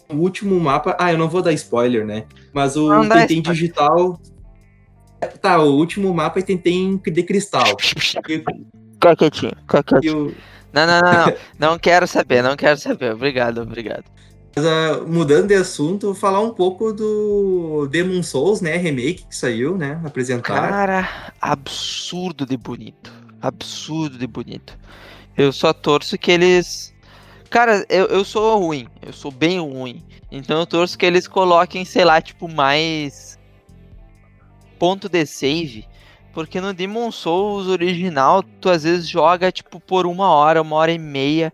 [0.08, 2.24] o último mapa, ah, eu não vou dar spoiler, né?
[2.52, 4.18] Mas o não Tentem Digital
[5.40, 7.76] Tá, o último mapa é Tentem de Cristal.
[7.78, 8.22] Fica
[9.16, 9.52] quietinho.
[10.72, 11.34] Não, não, não, não.
[11.72, 13.14] não quero saber, não quero saber.
[13.14, 14.04] Obrigado, obrigado.
[14.54, 18.76] Mas, uh, mudando de assunto, vou falar um pouco do Demon Souls, né?
[18.76, 20.00] Remake que saiu, né?
[20.04, 20.68] Apresentar.
[20.68, 23.12] Cara, absurdo de bonito.
[23.40, 24.76] Absurdo de bonito.
[25.36, 26.94] Eu só torço que eles.
[27.50, 28.86] Cara, eu, eu sou ruim.
[29.00, 30.02] Eu sou bem ruim.
[30.30, 33.38] Então eu torço que eles coloquem, sei lá, tipo, mais.
[34.78, 35.86] Ponto de save
[36.32, 40.92] porque no Demon Souls original, tu às vezes joga tipo por uma hora, uma hora
[40.92, 41.52] e meia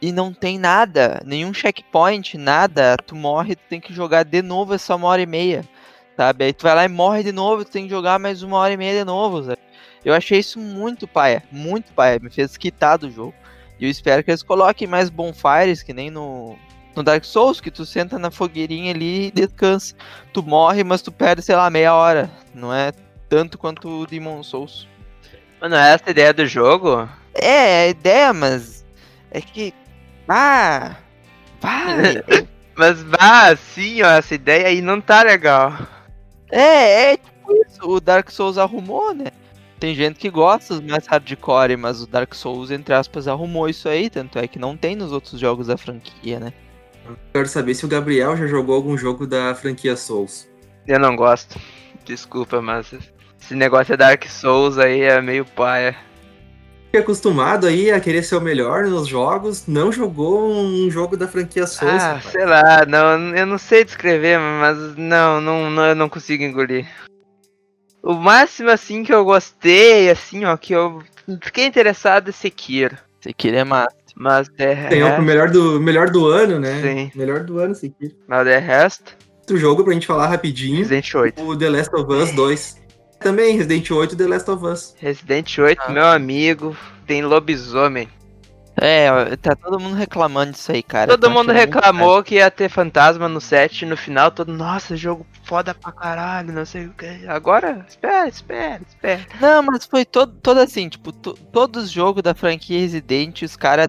[0.00, 2.96] e não tem nada, nenhum checkpoint, nada.
[2.96, 5.64] Tu morre, tu tem que jogar de novo essa uma hora e meia,
[6.16, 6.44] sabe?
[6.44, 8.72] Aí tu vai lá e morre de novo, tu tem que jogar mais uma hora
[8.72, 9.58] e meia de novo, sabe?
[10.04, 13.34] Eu achei isso muito paia, muito paia, me fez quitar do jogo.
[13.78, 16.56] E eu espero que eles coloquem mais bonfires, que nem no,
[16.96, 19.94] no Dark Souls, que tu senta na fogueirinha ali e descansa.
[20.32, 22.30] Tu morre, mas tu perde, sei lá, meia hora.
[22.54, 22.92] Não é
[23.28, 24.88] tanto quanto o Demon Souls.
[25.60, 27.08] Mano, é essa a ideia do jogo?
[27.34, 28.84] É, é a ideia, mas
[29.30, 29.74] É que.
[30.28, 30.96] Ah!
[31.60, 32.22] Vai!
[32.76, 35.76] Mas vá, sim, ó, essa ideia aí não tá legal.
[36.48, 37.80] É, é tipo isso.
[37.82, 39.32] O Dark Souls arrumou, né?
[39.78, 43.88] Tem gente que gosta dos mais hardcore, mas o Dark Souls, entre aspas, arrumou isso
[43.88, 46.52] aí, tanto é que não tem nos outros jogos da franquia, né?
[47.32, 50.48] Quero saber se o Gabriel já jogou algum jogo da franquia Souls.
[50.86, 51.58] Eu não gosto.
[52.04, 52.92] Desculpa, mas
[53.40, 55.96] esse negócio é Dark Souls aí é meio paia.
[56.96, 61.66] Acostumado aí a querer ser o melhor nos jogos, não jogou um jogo da franquia
[61.66, 62.02] Souls.
[62.02, 62.32] Ah, rapaz.
[62.32, 66.86] sei lá, não, eu não sei descrever, mas não, não, não, eu não consigo engolir.
[68.02, 71.02] O máximo, assim, que eu gostei, assim, ó, que eu
[71.42, 72.96] fiquei interessado é Sekiro.
[73.20, 73.96] Sekiro é massa.
[74.16, 76.80] Mas é Tem o melhor do, melhor do ano, né?
[76.80, 77.12] Sim.
[77.14, 78.14] Melhor do ano, Sekiro.
[78.26, 79.16] Mas de resto...
[79.40, 80.78] Outro jogo pra gente falar rapidinho.
[80.78, 81.42] Resident 8.
[81.42, 82.76] O The Last of Us 2.
[83.20, 84.94] Também, Resident 8 The Last of Us.
[84.98, 85.90] Resident 8, ah.
[85.90, 88.08] meu amigo, tem lobisomem.
[88.80, 91.10] É, tá todo mundo reclamando disso aí, cara.
[91.10, 95.74] Todo mundo reclamou que ia ter fantasma no set no final, todo, nossa, jogo foda
[95.74, 97.26] pra caralho, não sei o que.
[97.26, 99.26] Agora, espera, espera, espera.
[99.40, 103.88] Não, mas foi todo, todo assim, tipo, todos os jogos da franquia Resident, os caras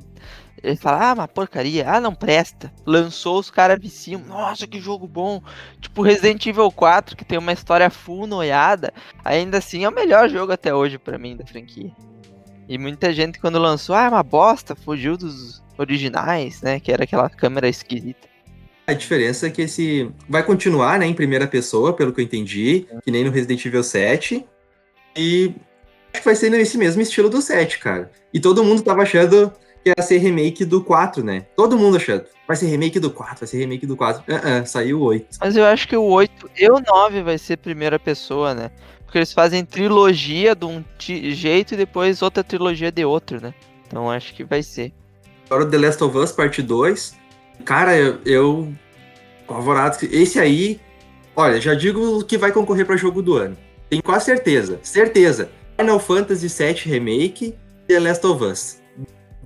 [0.62, 2.72] ele fala, ah, uma porcaria, ah, não presta.
[2.86, 5.42] Lançou, os caras viciam, nossa, que jogo bom.
[5.80, 10.30] Tipo, Resident Evil 4, que tem uma história full noiada, ainda assim é o melhor
[10.30, 11.92] jogo até hoje para mim da franquia.
[12.70, 16.80] E muita gente quando lançou, ah, é uma bosta, fugiu dos originais, né?
[16.80, 18.30] Que era aquela câmera esquisita.
[18.86, 22.88] A diferença é que esse vai continuar, né, em primeira pessoa, pelo que eu entendi,
[23.04, 24.46] que nem no Resident Evil 7.
[25.18, 25.54] E
[26.14, 28.12] acho que vai ser nesse mesmo estilo do 7, cara.
[28.32, 29.52] E todo mundo tava achando
[29.84, 31.46] que ia ser remake do 4, né?
[31.56, 32.26] Todo mundo achando.
[32.48, 34.22] Vai ser remake do 4, vai ser remake do 4.
[34.22, 35.38] Uh -uh, saiu o 8.
[35.40, 38.72] Mas eu acho que o 8 e o 9 vai ser primeira pessoa, né?
[39.06, 43.54] Porque eles fazem trilogia de um jeito e depois outra trilogia de outro, né?
[43.88, 44.94] Então acho que vai ser.
[45.46, 47.18] Agora o The Last of Us Parte 2.
[47.66, 48.74] Cara, eu, eu
[49.48, 49.98] apavorado.
[50.12, 50.80] Esse aí,
[51.36, 53.58] olha, já digo que vai concorrer para jogo do ano.
[53.90, 54.80] Tenho quase certeza.
[54.84, 55.50] Certeza.
[55.78, 57.56] Final Fantasy VII Remake
[57.88, 58.79] The Last of Us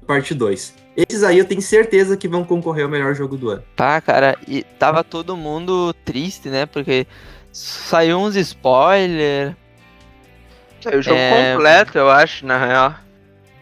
[0.05, 0.73] Parte 2.
[0.95, 3.63] Esses aí eu tenho certeza que vão concorrer ao melhor jogo do ano.
[3.75, 6.65] Tá, cara, e tava todo mundo triste, né?
[6.65, 7.07] Porque
[7.53, 9.55] Saiu uns spoiler.
[10.81, 11.53] Saiu o jogo é...
[11.53, 12.95] completo, eu acho, na real.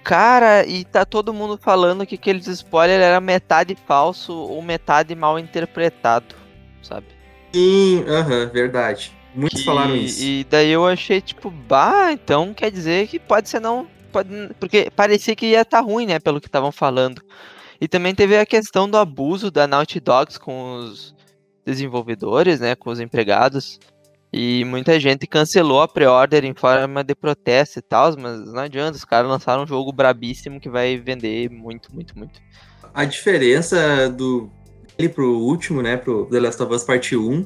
[0.01, 5.37] Cara, e tá todo mundo falando que aqueles spoilers era metade falso ou metade mal
[5.37, 6.33] interpretado,
[6.81, 7.05] sabe?
[7.53, 9.11] Sim, aham, verdade.
[9.35, 10.23] Muitos e, falaram isso.
[10.23, 13.87] E daí eu achei, tipo, bah, então quer dizer que pode ser não.
[14.59, 16.19] Porque parecia que ia estar tá ruim, né?
[16.19, 17.21] Pelo que estavam falando.
[17.79, 21.15] E também teve a questão do abuso da Naughty Dogs com os,
[21.65, 23.79] desenvolvedores, né, com os empregados.
[24.33, 28.97] E muita gente cancelou a pre-order em forma de protesto e tal, mas não adianta,
[28.97, 32.39] os caras lançaram um jogo brabíssimo que vai vender muito, muito, muito.
[32.93, 34.49] A diferença do
[34.97, 37.45] ele pro último, né, pro The Last of Us Part 1,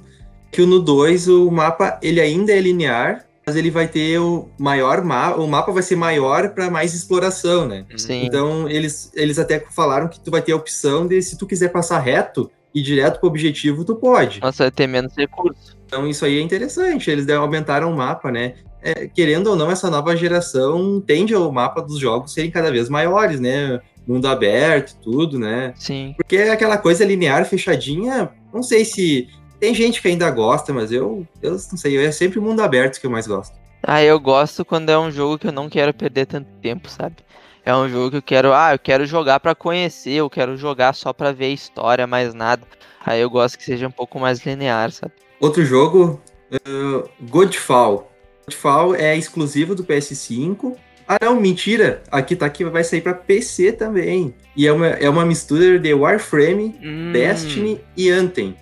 [0.51, 5.03] que no 2 o mapa ele ainda é linear, mas ele vai ter o maior
[5.03, 7.85] mapa, o mapa vai ser maior para mais exploração, né?
[7.95, 8.25] Sim.
[8.25, 11.69] Então eles, eles até falaram que tu vai ter a opção de se tu quiser
[11.69, 14.41] passar reto, e direto pro objetivo, tu pode.
[14.41, 15.77] Nossa, vai ter menos recursos.
[15.85, 18.55] Então isso aí é interessante, eles aumentaram o mapa, né?
[18.81, 22.89] É, querendo ou não, essa nova geração tende ao mapa dos jogos serem cada vez
[22.89, 23.79] maiores, né?
[24.05, 25.73] Mundo aberto, tudo, né?
[25.77, 26.13] Sim.
[26.17, 29.29] Porque aquela coisa linear, fechadinha, não sei se.
[29.59, 32.99] Tem gente que ainda gosta, mas eu, eu não sei, é sempre o mundo aberto
[32.99, 33.55] que eu mais gosto.
[33.81, 37.17] Ah, eu gosto quando é um jogo que eu não quero perder tanto tempo, sabe?
[37.63, 40.93] É um jogo que eu quero, ah, eu quero jogar para conhecer, eu quero jogar
[40.93, 42.63] só para ver a história, mais nada.
[43.05, 45.13] Aí eu gosto que seja um pouco mais linear, sabe?
[45.39, 48.11] Outro jogo, uh, Godfall.
[48.45, 50.75] Godfall é exclusivo do PS5.
[51.07, 52.01] Ah, não, mentira.
[52.11, 54.33] Aqui tá que vai sair para PC também.
[54.55, 57.11] E é uma, é uma mistura de Warframe, hum.
[57.11, 58.55] Destiny e Anthem.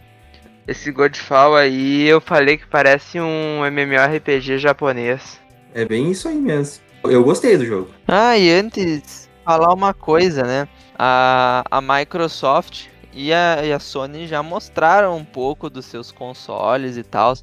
[0.68, 5.40] Esse Godfall aí eu falei que parece um MMORPG japonês.
[5.74, 6.82] É bem isso aí mesmo.
[7.04, 7.90] Eu gostei do jogo.
[8.08, 10.68] Ah, e antes, falar uma coisa, né?
[10.98, 16.96] A, a Microsoft e a, e a Sony já mostraram um pouco dos seus consoles
[16.96, 17.34] e tal.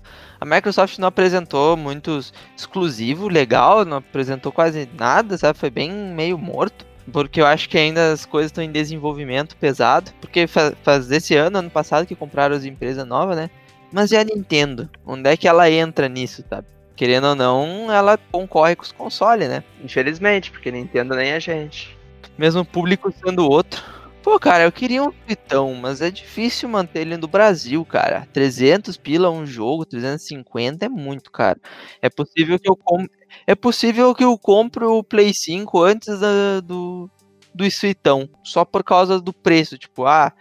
[0.41, 5.59] A Microsoft não apresentou muitos exclusivo legal, não apresentou quase nada, sabe?
[5.59, 6.87] Foi bem meio morto.
[7.13, 10.11] Porque eu acho que ainda as coisas estão em desenvolvimento pesado.
[10.21, 13.51] Porque faz, faz esse ano, ano passado, que compraram as empresas novas, né?
[13.93, 14.89] Mas e a Nintendo?
[15.05, 16.67] Onde é que ela entra nisso, sabe?
[17.01, 19.65] querendo ou não, ela concorre com os consoles, né?
[19.83, 21.97] Infelizmente, porque Nintendo nem a gente.
[22.37, 23.83] Mesmo o público sendo outro.
[24.23, 28.29] Pô, cara, eu queria um Vitão, mas é difícil manter ele no Brasil, cara.
[28.33, 31.59] 300 pila um jogo, 350 é muito caro.
[32.03, 33.07] É possível que eu com...
[33.47, 37.11] é possível que eu compre o Play 5 antes da, do
[37.53, 39.77] do Suitão, só por causa do preço.
[39.79, 40.33] Tipo, ah,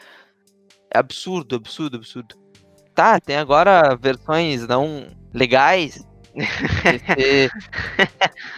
[0.94, 2.36] é absurdo, absurdo, absurdo.
[2.96, 6.06] Tá, tem agora versões não legais.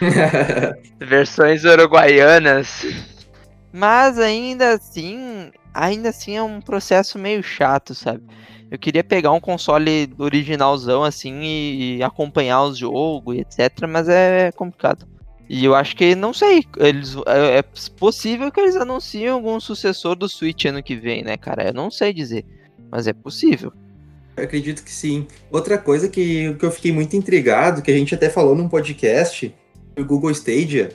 [1.00, 2.84] versões uruguaianas.
[3.72, 8.22] Mas ainda assim, ainda assim é um processo meio chato, sabe?
[8.70, 14.50] Eu queria pegar um console originalzão assim e, acompanhar os jogos e etc, mas é
[14.52, 15.06] complicado.
[15.48, 17.62] E eu acho que, não sei, eles, é, é,
[17.98, 21.68] possível que eles anunciem algum sucessor do Switch ano que vem, né, cara?
[21.68, 22.46] Eu não sei dizer,
[22.90, 23.72] mas é possível.
[24.36, 25.26] Eu acredito que sim.
[25.50, 29.54] Outra coisa que, que eu fiquei muito intrigado, que a gente até falou num podcast,
[29.98, 30.90] o Google Stadia,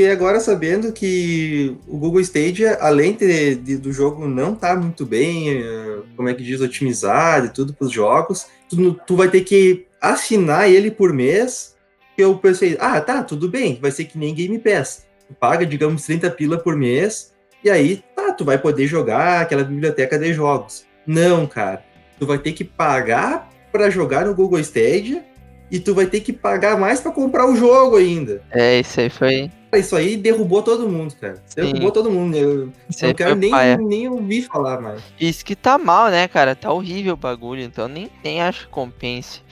[0.00, 4.80] Fiquei agora sabendo que o Google Stadia, além de, de, do jogo não estar tá
[4.80, 9.14] muito bem, eh, como é que diz, otimizado e tudo para os jogos, tu, tu
[9.14, 11.76] vai ter que assinar ele por mês.
[12.16, 15.04] Eu pensei, ah, tá, tudo bem, vai ser que nem Game Pass.
[15.28, 19.64] Tu paga, digamos, 30 pila por mês, e aí, tá, tu vai poder jogar aquela
[19.64, 20.86] biblioteca de jogos.
[21.06, 21.84] Não, cara.
[22.18, 25.22] Tu vai ter que pagar para jogar no Google Stadia
[25.70, 28.42] e tu vai ter que pagar mais para comprar o jogo ainda.
[28.50, 31.42] É, isso aí foi isso aí derrubou todo mundo, cara.
[31.54, 31.92] Derrubou Sim.
[31.92, 32.36] todo mundo.
[32.36, 35.02] Eu não quero nem, nem ouvir falar mais.
[35.20, 36.56] Isso que tá mal, né, cara?
[36.56, 39.42] Tá horrível o bagulho, então nem, nem acho que compense.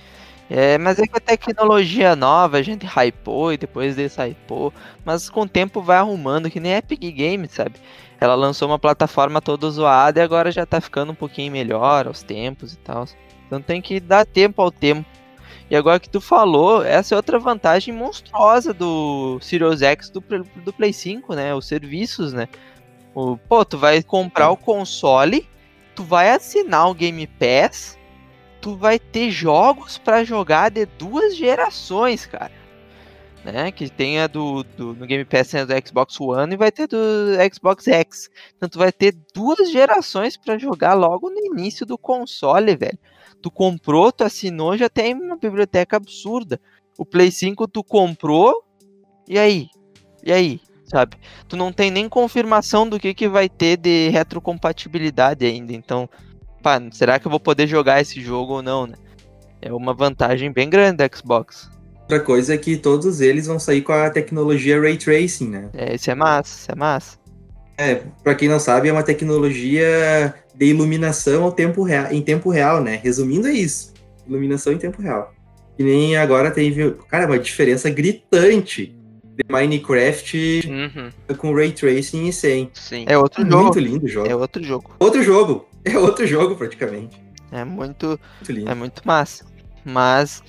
[0.50, 4.72] É, mas é que a tecnologia nova, a gente hypou e depois desse hypou,
[5.04, 7.74] mas com o tempo vai arrumando, que nem Epic Games, sabe?
[8.18, 12.22] Ela lançou uma plataforma toda zoada e agora já tá ficando um pouquinho melhor aos
[12.22, 13.06] tempos e tal.
[13.46, 15.04] Então tem que dar tempo ao tempo.
[15.70, 20.20] E agora que tu falou, essa é outra vantagem monstruosa do Sirius X do,
[20.64, 21.54] do Play 5, né?
[21.54, 22.48] Os serviços, né?
[23.14, 25.46] O, pô, tu vai comprar o console,
[25.94, 27.98] tu vai assinar o Game Pass,
[28.62, 32.52] tu vai ter jogos para jogar de duas gerações, cara.
[33.44, 33.70] Né?
[33.70, 36.86] Que tem a do, do no Game Pass tem do Xbox One e vai ter
[36.86, 36.96] do
[37.52, 38.30] Xbox X.
[38.56, 42.98] Então tu vai ter duas gerações para jogar logo no início do console, velho.
[43.40, 46.60] Tu comprou, tu assinou, já tem uma biblioteca absurda.
[46.96, 48.64] O Play 5 tu comprou,
[49.28, 49.68] e aí?
[50.24, 50.60] E aí?
[50.84, 51.16] Sabe?
[51.46, 55.72] Tu não tem nem confirmação do que, que vai ter de retrocompatibilidade ainda.
[55.72, 56.08] Então,
[56.62, 58.96] pá, será que eu vou poder jogar esse jogo ou não, né?
[59.60, 61.70] É uma vantagem bem grande da Xbox.
[62.02, 65.70] Outra coisa é que todos eles vão sair com a tecnologia Ray Tracing, né?
[65.74, 67.18] É, isso é massa, isso é massa.
[67.78, 72.50] É, pra quem não sabe, é uma tecnologia de iluminação ao tempo real, em tempo
[72.50, 73.00] real, né?
[73.02, 73.94] Resumindo, é isso.
[74.26, 75.32] Iluminação em tempo real.
[75.78, 81.36] E nem agora teve, cara, uma diferença gritante de Minecraft uhum.
[81.36, 82.68] com Ray Tracing e sem.
[82.74, 83.04] Sim.
[83.06, 83.64] É outro muito jogo.
[83.64, 84.28] Muito lindo o jogo.
[84.28, 84.90] É outro jogo.
[84.98, 85.68] Outro jogo.
[85.84, 87.22] É outro jogo, praticamente.
[87.52, 88.68] É muito, muito lindo.
[88.68, 89.44] É muito massa.
[89.84, 90.42] Mas,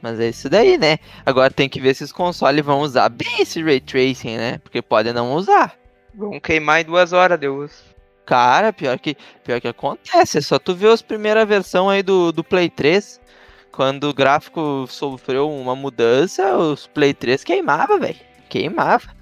[0.00, 0.98] mas é isso daí, né?
[1.26, 4.58] Agora tem que ver se os consoles vão usar bem esse Ray Tracing, né?
[4.58, 5.76] Porque podem não usar.
[6.16, 7.74] Vão queimar em duas horas de uso.
[8.24, 10.38] Cara, pior que, pior que acontece.
[10.38, 13.20] É só tu ver as primeira versão aí do, do Play 3.
[13.70, 18.16] Quando o gráfico sofreu uma mudança, os Play 3 queimava, velho.
[18.48, 19.14] Queimava.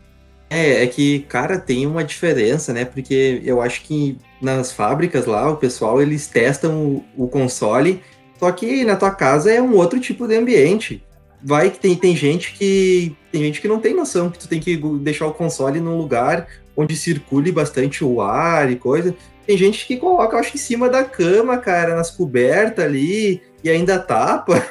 [0.49, 2.85] É, é que, cara, tem uma diferença, né?
[2.85, 8.01] Porque eu acho que nas fábricas lá, o pessoal, eles testam o, o console,
[8.39, 11.03] só que na tua casa é um outro tipo de ambiente.
[11.43, 13.15] Vai que tem, tem gente que.
[13.33, 16.47] Tem gente que não tem noção que tu tem que deixar o console num lugar
[16.77, 19.15] onde circule bastante o ar e coisa.
[19.47, 23.99] Tem gente que coloca, acho, em cima da cama, cara, nas cobertas ali, e ainda
[23.99, 24.67] tapa.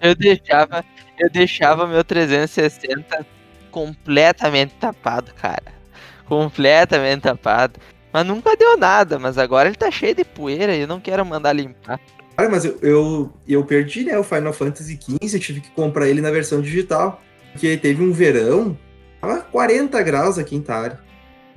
[0.00, 0.84] Eu deixava,
[1.18, 3.26] eu deixava meu 360
[3.70, 5.74] completamente tapado, cara.
[6.26, 7.80] Completamente tapado.
[8.12, 11.24] Mas nunca deu nada, mas agora ele tá cheio de poeira e eu não quero
[11.24, 12.00] mandar limpar.
[12.36, 16.08] Cara, mas eu, eu, eu perdi, né, o Final Fantasy XV, eu tive que comprar
[16.08, 17.22] ele na versão digital.
[17.52, 18.76] Porque teve um verão,
[19.20, 21.05] tava 40 graus aqui em Tara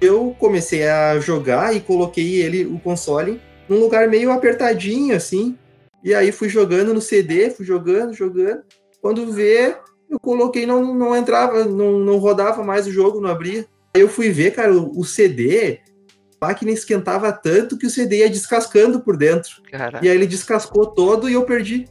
[0.01, 5.57] eu comecei a jogar e coloquei ele, o console, num lugar meio apertadinho, assim.
[6.03, 8.63] E aí fui jogando no CD, fui jogando, jogando.
[9.01, 9.75] Quando vê,
[10.09, 13.65] eu coloquei, não, não entrava, não, não rodava mais o jogo, não abria.
[13.93, 15.79] Aí eu fui ver, cara, o, o CD,
[16.39, 19.61] a máquina esquentava tanto que o CD ia descascando por dentro.
[19.69, 20.05] Caraca.
[20.05, 21.85] E aí ele descascou todo e eu perdi.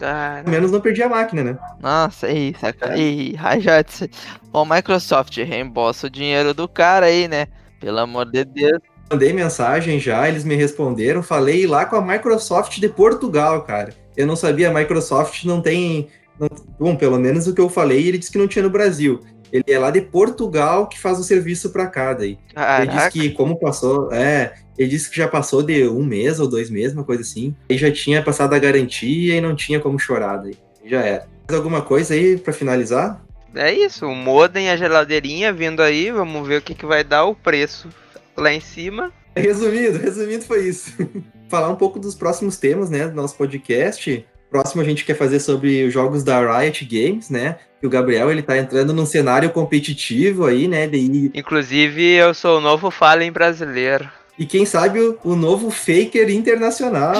[0.00, 0.48] Cara.
[0.48, 1.58] Menos não perdi a máquina, né?
[1.78, 2.96] Nossa, aí, saca.
[2.96, 4.10] Ih, Rajat.
[4.50, 7.48] Ó, Microsoft, reembolsa o dinheiro do cara aí, né?
[7.78, 8.80] Pelo amor de Deus.
[9.10, 11.22] Mandei mensagem já, eles me responderam.
[11.22, 13.92] Falei lá com a Microsoft de Portugal, cara.
[14.16, 16.08] Eu não sabia, a Microsoft não tem.
[16.38, 16.48] Não,
[16.78, 19.20] bom, pelo menos o que eu falei, ele disse que não tinha no Brasil.
[19.52, 22.38] Ele é lá de Portugal que faz o serviço para cá daí.
[22.54, 22.82] Caraca.
[22.82, 26.48] Ele disse que como passou, é, ele disse que já passou de um mês ou
[26.48, 27.54] dois meses, uma coisa assim.
[27.68, 30.56] E já tinha passado a garantia e não tinha como chorar daí.
[30.84, 31.26] Já era.
[31.48, 33.22] Mais alguma coisa aí para finalizar?
[33.54, 37.02] é isso, o modem e a geladeirinha vindo aí, vamos ver o que, que vai
[37.02, 37.88] dar o preço
[38.36, 39.12] lá em cima.
[39.34, 40.92] Resumindo, resumindo foi isso.
[41.48, 44.24] Falar um pouco dos próximos temas, né, do nosso podcast.
[44.50, 47.56] Próximo a gente quer fazer sobre os jogos da Riot Games, né?
[47.80, 50.88] E o Gabriel, ele tá entrando num cenário competitivo aí, né?
[50.88, 51.30] Daí...
[51.32, 54.08] Inclusive, eu sou o novo Fallen brasileiro.
[54.38, 57.12] E quem sabe o, o novo Faker internacional.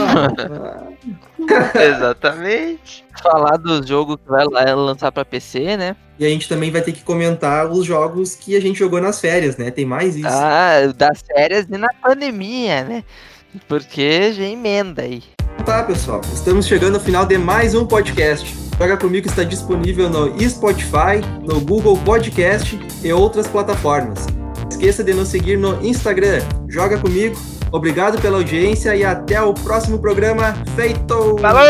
[1.78, 3.04] Exatamente.
[3.22, 5.96] Falar do jogo que vai lançar para PC, né?
[6.18, 9.20] E a gente também vai ter que comentar os jogos que a gente jogou nas
[9.20, 9.70] férias, né?
[9.70, 10.28] Tem mais isso.
[10.28, 13.04] Ah, das férias e na pandemia, né?
[13.68, 15.22] Porque já emenda aí.
[15.70, 16.20] Tá, pessoal.
[16.34, 18.56] Estamos chegando ao final de mais um podcast.
[18.76, 24.26] Joga Comigo está disponível no Spotify, no Google Podcast e outras plataformas
[24.68, 26.40] esqueça de nos seguir no Instagram.
[26.68, 27.36] Joga comigo.
[27.70, 30.54] Obrigado pela audiência e até o próximo programa.
[30.74, 31.36] Feito!
[31.38, 31.62] Falou!